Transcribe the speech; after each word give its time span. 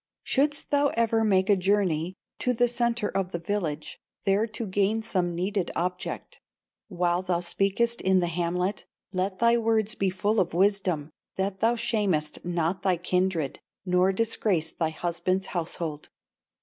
"Shouldst 0.23 0.71
thou 0.71 0.87
ever 0.95 1.23
make 1.23 1.47
a 1.47 1.55
journey 1.55 2.15
To 2.39 2.53
the 2.53 2.67
centre 2.67 3.09
of 3.09 3.31
the 3.31 3.37
village, 3.39 3.99
There 4.25 4.47
to 4.47 4.65
gain 4.65 5.03
some 5.03 5.35
needed 5.35 5.69
object, 5.75 6.41
While 6.87 7.21
thou 7.21 7.39
speakest 7.41 8.01
in 8.01 8.19
the 8.19 8.25
hamlet, 8.25 8.87
Let 9.13 9.37
thy 9.37 9.57
words 9.57 9.93
be 9.93 10.09
full 10.09 10.39
of 10.39 10.55
wisdom, 10.55 11.11
That 11.35 11.59
thou 11.59 11.75
shamest 11.75 12.43
not 12.43 12.81
thy 12.81 12.97
kindred, 12.97 13.59
Nor 13.85 14.11
disgrace 14.11 14.71
thy 14.71 14.89
husband's 14.89 15.45
household. 15.53 16.09